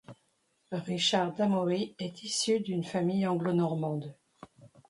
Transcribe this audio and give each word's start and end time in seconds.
Richard 0.71 1.35
d'Amory 1.35 1.95
est 1.99 2.23
issu 2.23 2.59
d'une 2.59 2.83
famille 2.83 3.27
anglo-normande. 3.27 4.15